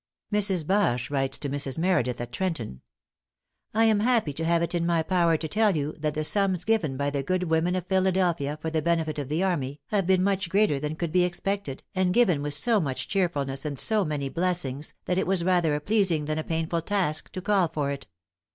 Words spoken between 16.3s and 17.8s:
a painful task to call